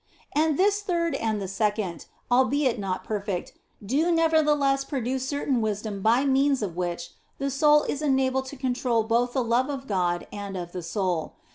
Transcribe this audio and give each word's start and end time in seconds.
And 0.33 0.57
this 0.57 0.81
third 0.81 1.13
and 1.13 1.39
the 1.39 1.47
second 1.47 2.07
(albeit 2.31 2.79
not 2.79 3.03
perfect), 3.03 3.53
do 3.85 4.11
nevertheless 4.11 4.83
produce 4.83 5.27
certain 5.29 5.61
wisdom 5.61 6.01
by 6.01 6.25
means 6.25 6.63
of 6.63 6.75
which 6.75 7.11
the 7.37 7.51
soul 7.51 7.83
is 7.83 8.01
enabled 8.01 8.47
to 8.47 8.55
control 8.57 9.03
both 9.03 9.33
the 9.33 9.43
love 9.43 9.69
of 9.69 9.85
God 9.85 10.25
and 10.33 10.57
of 10.57 10.71
the 10.71 10.81
soul. 10.81 11.35